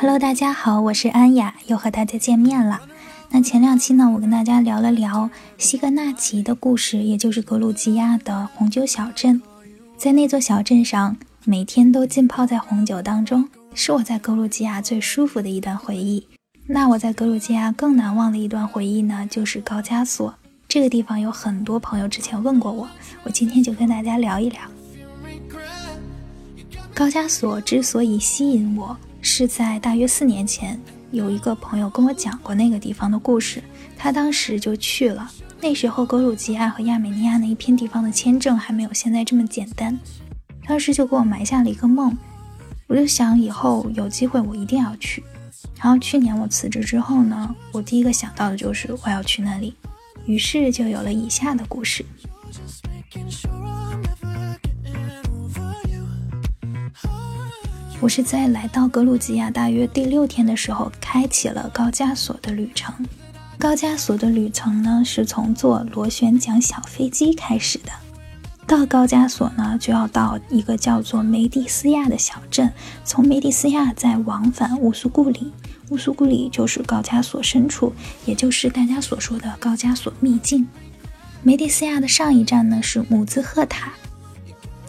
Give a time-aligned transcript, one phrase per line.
[0.00, 2.80] Hello，大家好，我是安雅，又和大家见面了。
[3.30, 5.28] 那前两期呢，我跟大家聊了聊
[5.58, 9.40] 西格纳奇的故事，也就是格鲁吉亚的红酒小镇。
[9.96, 16.26] 在那座小镇上，每天都浸泡在红酒当中，是我在格鲁吉亚最舒服的一段回忆。
[16.66, 20.34] 那我在格鲁吉亚更难忘的一段回忆呢，就是高加索
[20.66, 21.20] 这个地方。
[21.20, 22.88] 有很多朋友之前问过我，
[23.24, 24.60] 我今天就跟大家聊一聊
[27.00, 28.94] 高加索之所以吸引我。
[29.22, 30.78] 是在大约四年前，
[31.12, 33.64] 有一个朋友跟我讲过那个地方的故事，
[33.96, 35.26] 他当时就去了。
[35.62, 39.98] 那时候，格鲁吉亚和亚美尼亚那一片地方的签证还没有现在这么简单，
[40.66, 42.14] 当时就给我埋下了一个梦。
[42.86, 45.24] 我就想以后有机会我一定要去。
[45.80, 49.74] 然后去年我辞职之后呢，我第一个想到的就是我要去那里，
[50.26, 52.04] 于是就有了以下的故事。
[58.00, 62.94] 我是在来到格鲁吉亚大约第六天的时候，开启了高加索的旅程。
[63.58, 67.92] 高加索的旅程呢，是从坐螺旋桨小飞机开始的。
[68.66, 72.72] 到高加索呢，就要到一个叫做梅蒂斯亚的小镇，
[73.04, 75.52] 从梅蒂斯亚再往返乌苏古里。
[75.90, 77.92] 乌苏古里就是高加索深处，
[78.24, 80.66] 也就是大家所说的高加索秘境。
[81.42, 83.92] 梅蒂斯亚的上一站呢是姆兹赫塔。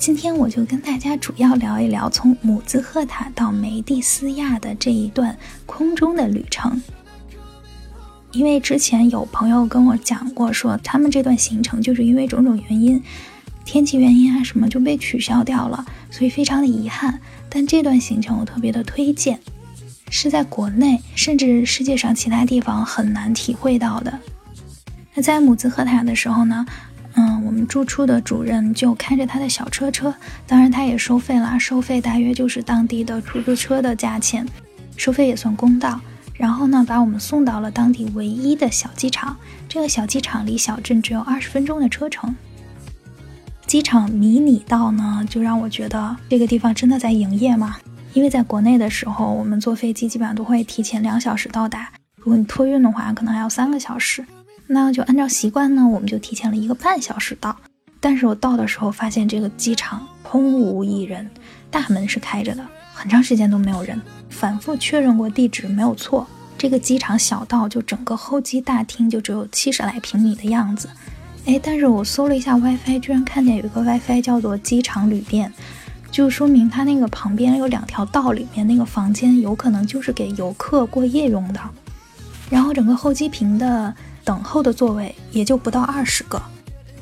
[0.02, 6.82] 今天我就跟大家主要聊一聊从姆兹赫塔到梅蒂斯亚的这一段空中的旅程。
[8.32, 13.00] 因为之前有朋友跟我讲过，说他们这段行程就是因为种种原因，
[13.64, 17.20] 天气原因啊什么就被取消掉了，所以非常的遗憾。
[17.48, 19.40] 但这段行程我特别的推荐，
[20.10, 24.20] 是在国内甚至世界上其他地方很难体会到的。
[25.14, 26.66] 那在姆兹赫塔的时候呢？
[27.52, 30.16] 我们住处的主任就开着他的小车车，
[30.48, 34.48] 当然他也收费啦，收费大约就是当地的出租车的价钱，
[34.96, 36.00] 收费也算公道。
[36.34, 39.36] 然后呢，把我们送到了当地唯一的小机场，
[39.67, 42.34] 这个小机场离小镇只有二十分钟的车程。
[43.67, 47.76] 机场迷你到呢，就让我觉得这个地方真的在营业吗？
[48.14, 54.26] 因为在国内的时候，我们坐飞机基本上都会提前两小时到达，如果你托运的话，可能还要三个小时。
[54.73, 57.54] 那就按照习惯呢，我们就提前了一个半小时到。
[57.99, 61.30] 但是我到的时候发现这个机场空无一人，
[61.70, 64.02] 大门是开着的，很长时间都没有人。
[64.30, 66.26] 反复确认过地址没有错，
[66.58, 70.89] 这个机场小道就整个候机大厅就只有七十来平米的样子。
[71.45, 75.52] 哎，但是我搜了一下 WiFi，居然看见有一个 WiFi 叫做机场旅店，
[76.10, 81.60] 就说明它那个旁边有两条道里面那个房间有可能就是给游客过夜用的。
[82.49, 83.93] 然后整个候机坪的。
[84.23, 86.42] 等候的座位也就不到二十个。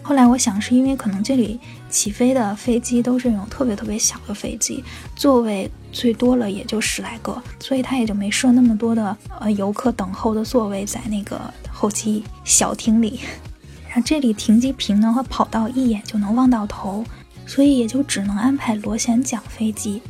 [0.01, 4.83] 后来我想，是因为可能这里起飞的飞机都是那种特别特别小的飞机，
[5.15, 11.39] 座位最多了也就十来个，所以他也就没设那么多的呃游客等候的座位在那个
[11.71, 13.19] 候机小厅里。
[13.87, 17.05] 然后这里停机坪呢和跑道一眼就能望到头，
[17.45, 20.01] 所以也就只能安排螺旋桨飞机。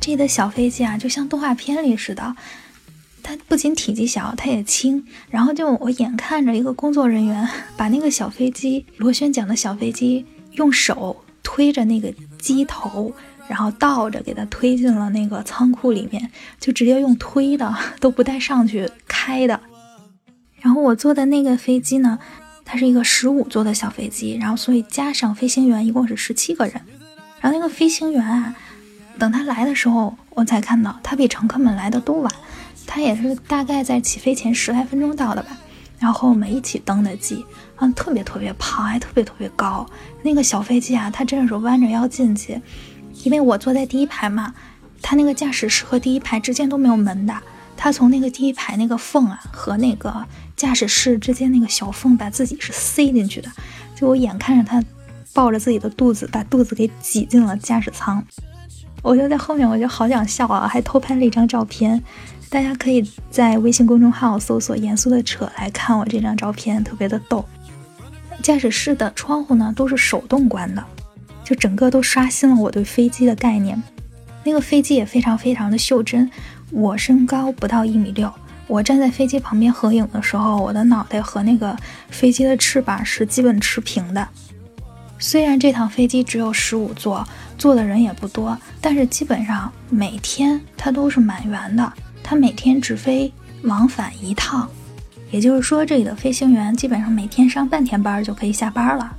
[0.00, 2.34] 这的小飞机啊，就像动画片里似的。
[3.30, 5.04] 它不仅体积小，它也轻。
[5.28, 13.12] 然后就我眼看着一个工作人员把那个小飞机螺旋桨的小飞机用手推着那个机头，
[13.48, 19.60] 然后倒着给它推进了那个仓库里面，就直接用推的，都不带上去开的。
[20.60, 22.18] 然后我坐的那个飞机呢，
[22.64, 26.74] 它是一个十五座的小飞机，然后所以加上飞行员一共是十七个人。
[27.40, 28.56] 然后那个飞行员啊，
[29.20, 32.32] 等他来的时候，我才看到他比乘客们来的都晚。
[32.92, 35.56] 他也是大概在起飞前十来分钟到的吧，
[36.00, 37.46] 然后我们一起登的机，
[37.76, 39.86] 嗯，特别特别胖，还特别特别高。
[40.22, 42.60] 那个小飞机啊，它真的是弯着腰进去，
[43.22, 44.52] 因为我坐在第一排嘛，
[45.00, 47.40] 它那个驾驶室和第一排之间都没有门的，
[47.76, 53.48] 他从那个第一排那个缝啊和那个驾驶室之间那个小缝把自己是塞进去的，
[53.94, 54.82] 就我眼看着他
[55.32, 58.20] 抱着自己的肚子，把肚子给挤进了驾驶舱，
[59.00, 62.02] 我就在后面，我就好想笑啊，还偷拍了一张照片。
[62.50, 67.44] 大家可以在微信公众号搜索“严肃的扯”来看我这张照片，特别的逗。
[68.42, 70.84] 驾驶室的窗户呢都是手动关的，
[71.44, 73.80] 就整个都刷新了我对飞机的概念。
[74.42, 76.28] 那个飞机也非常非常的袖珍。
[76.72, 78.32] 我身高不到一米六，
[78.66, 81.76] 我站在飞机旁边合影的时候，我的脑袋和那个
[82.08, 84.26] 飞机的翅膀是基本持平的。
[85.20, 87.24] 虽然这趟飞机只有十五座，
[87.56, 91.92] 坐的人也不多，但是基本上每天它都是满员的。
[92.22, 93.32] 他每天只飞
[93.62, 94.68] 往返一趟，
[95.30, 99.16] 也就是说，这里的飞行员基本上每天上半天班就可以下班了。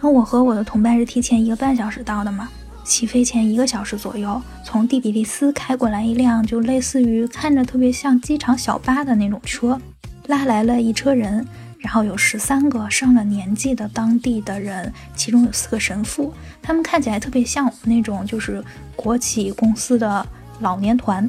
[0.00, 2.48] 那我和我的同伴是提前一个半小时到的嘛，
[2.84, 9.80] 起飞前一个小时左右，从第比利斯开过来一辆就类似于看着特别像机场小巴的那种车，
[10.26, 11.46] 拉来了一车人，
[11.78, 18.62] 然后有十三个上了年纪的当地的人，其中有四个神父，他们看起来特别像我们那种就是
[18.94, 20.26] 国企公司的
[20.60, 21.28] 老年团，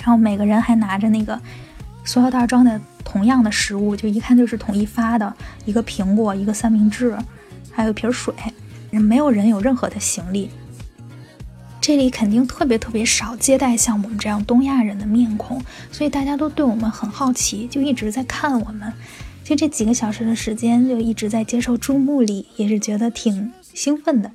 [0.00, 1.40] 然后每个人还拿着那个
[2.04, 5.32] 塑料袋装的同样的食物，就一看就是统一发的，
[5.64, 7.16] 一个苹果，一个三明治。
[7.72, 8.34] 还有瓶水，
[8.90, 10.50] 没有人有任何的行李。
[11.80, 15.62] 这里肯定特别特别少接待像我们这样东亚人的面孔，
[15.92, 18.92] 所以大家都对我们很好奇，就一直在看我们。
[19.44, 24.30] 就这几个小时的时间，就一直在接受注目礼，也是觉得挺兴奋的，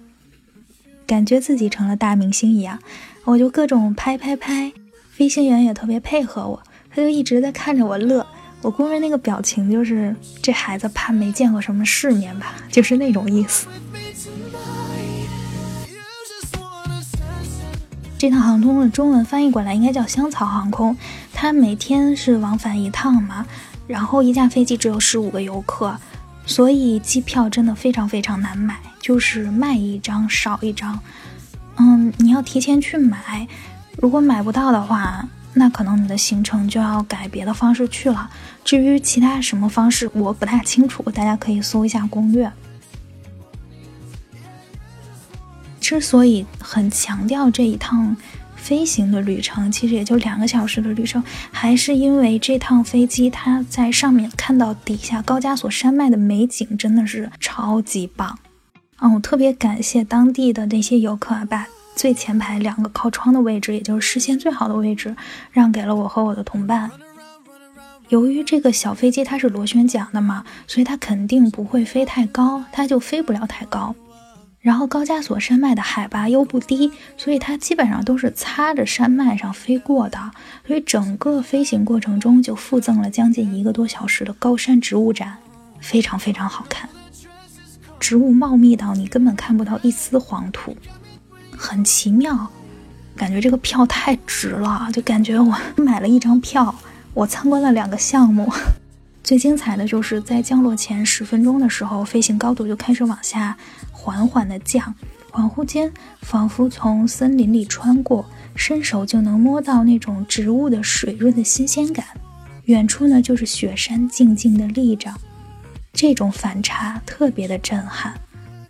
[1.06, 2.80] 感觉自己成了大明星一样。
[3.26, 4.72] 我就各种拍拍拍，
[5.16, 8.28] 飞行员也特别配合我，他就一直在看着我乐。
[8.62, 13.68] 我估摸那个表情就是这孩子怕没见过什么世面吧，就是那种意思。
[18.18, 20.98] 这趟航空的中文翻译过来应该叫香草航空，
[21.32, 23.46] 它每天是往返一趟嘛，
[23.88, 25.96] 然后一架飞机只有十五个游客，
[26.46, 31.00] 所以机票真的非常非常难买，就是卖一张少一张。
[31.78, 33.48] 嗯，你要提前去买，
[33.98, 35.28] 如果买不到的话。
[35.58, 38.30] 那可能你的行程就要改别的方式去了。
[38.66, 42.52] 至于其他什么方式，我不太清楚，大家可以搜一下攻略。
[45.80, 48.18] 之所以很强调这一趟
[48.58, 58.38] 飞行的旅程，其实也就两个小时的旅程，还是因为这趟飞机它在上面看到底下高加索山脉的美景真的是超级棒。
[59.00, 61.66] 嗯，我特别感谢当地的那些游客啊，把。
[61.96, 65.16] 最前排两个靠窗的位置，也就是视线最好的位置，
[65.52, 66.92] 让给了我和我的同伴。
[68.10, 73.96] 由于这个小飞机它是螺旋桨的嘛，所以它肯定不会飞太高，它就飞不了太高。
[74.60, 80.20] 然后高加索山脉的海拔又不低，所以它基本上都是擦着山脉上飞过的，
[80.68, 85.38] 所以整个飞行过程中就附赠了将近一个多小时的高山植物展，
[85.80, 86.90] 非常非常好看，
[88.00, 90.76] 植物茂密到你根本看不到一丝黄土。
[91.66, 92.48] 很奇妙，
[93.16, 96.74] 感觉这个票太值了，就感觉我 买了一张票，
[97.16, 98.52] 我参观了两个项目。
[99.24, 103.58] 最精彩的就是在降落前十分钟的时候，飞行高度就开始往下
[103.92, 104.94] 缓缓的降，
[105.32, 105.92] 恍惚间
[106.22, 108.24] 仿佛从森林里穿过，
[108.56, 112.06] 伸手就能摸到那种植物的水润的新鲜感。
[112.66, 115.12] 远处呢就是雪山静静的立着，
[115.92, 118.14] 这种反差特别的震撼。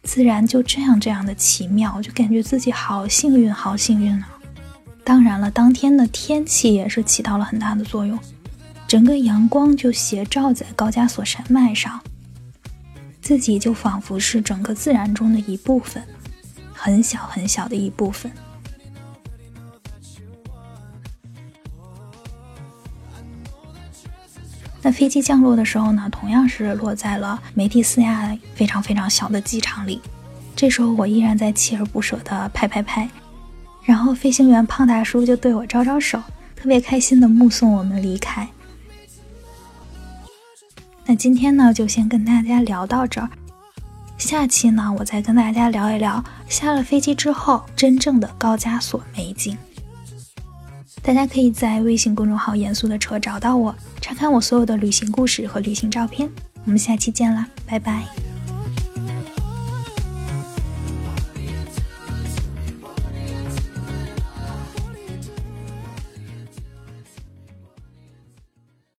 [0.06, 4.30] 自然就这样这样的奇妙，就感觉自己好幸运，好幸运啊！
[5.04, 8.18] 当然了，当天的天气也是起到了很大的作用，
[8.88, 12.00] 整个阳光就斜照在高加索山脉上，
[13.20, 16.04] 自己就仿佛是整个自然中的一部分，
[16.72, 18.32] 很小很小的一部分。
[24.86, 30.00] 那飞机降落的时候呢，同样是落在了梅蒂斯亚非常非常小的机场里。
[30.56, 33.10] 这时候我依然在锲而不舍地拍拍拍，
[33.82, 36.22] 然后飞行员胖大叔就对我招招手，
[36.56, 38.48] 特别开心地目送我们离开。
[41.08, 43.28] 那今天呢，就先跟大家聊到这儿，
[44.20, 49.58] 下期呢，我再跟大家聊一聊下了飞机之后真正的高加索美景。
[51.06, 56.28] 大家可以在微信公众号“严肃的车”找到我，查看我所有的旅行故事和旅行照片。
[56.64, 58.25] 我们下期见啦，拜拜。